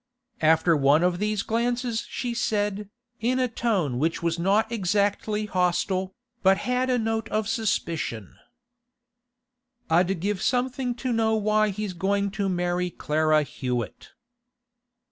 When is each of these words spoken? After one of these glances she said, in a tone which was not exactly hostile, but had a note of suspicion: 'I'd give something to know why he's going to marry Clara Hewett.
After 0.41 0.75
one 0.75 1.03
of 1.03 1.19
these 1.19 1.43
glances 1.43 2.07
she 2.09 2.33
said, 2.33 2.89
in 3.19 3.37
a 3.37 3.47
tone 3.47 3.99
which 3.99 4.23
was 4.23 4.39
not 4.39 4.71
exactly 4.71 5.45
hostile, 5.45 6.15
but 6.41 6.57
had 6.65 6.89
a 6.89 6.97
note 6.97 7.29
of 7.29 7.47
suspicion: 7.47 8.33
'I'd 9.91 10.19
give 10.19 10.41
something 10.41 10.95
to 10.95 11.13
know 11.13 11.35
why 11.35 11.69
he's 11.69 11.93
going 11.93 12.31
to 12.31 12.49
marry 12.49 12.89
Clara 12.89 13.43
Hewett. 13.43 14.13